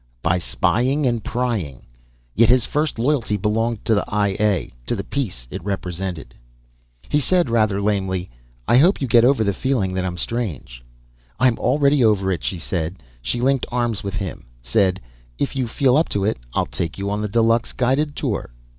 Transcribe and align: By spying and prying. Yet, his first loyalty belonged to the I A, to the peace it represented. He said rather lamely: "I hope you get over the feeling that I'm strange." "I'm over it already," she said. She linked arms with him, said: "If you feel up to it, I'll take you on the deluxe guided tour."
By 0.23 0.39
spying 0.39 1.05
and 1.05 1.23
prying. 1.23 1.85
Yet, 2.33 2.49
his 2.49 2.65
first 2.65 2.97
loyalty 2.97 3.37
belonged 3.37 3.85
to 3.85 3.93
the 3.93 4.03
I 4.07 4.29
A, 4.39 4.71
to 4.87 4.95
the 4.95 5.03
peace 5.03 5.45
it 5.51 5.63
represented. 5.63 6.33
He 7.07 7.19
said 7.19 7.51
rather 7.51 7.79
lamely: 7.79 8.31
"I 8.67 8.77
hope 8.77 8.99
you 8.99 9.07
get 9.07 9.23
over 9.23 9.43
the 9.43 9.53
feeling 9.53 9.93
that 9.93 10.03
I'm 10.03 10.17
strange." 10.17 10.83
"I'm 11.39 11.55
over 11.59 11.85
it 11.85 12.03
already," 12.03 12.43
she 12.43 12.57
said. 12.57 13.03
She 13.21 13.41
linked 13.41 13.67
arms 13.71 14.03
with 14.03 14.15
him, 14.15 14.47
said: 14.63 14.99
"If 15.37 15.55
you 15.55 15.67
feel 15.67 15.95
up 15.95 16.09
to 16.09 16.25
it, 16.25 16.39
I'll 16.55 16.65
take 16.65 16.97
you 16.97 17.11
on 17.11 17.21
the 17.21 17.29
deluxe 17.29 17.71
guided 17.71 18.15
tour." 18.15 18.49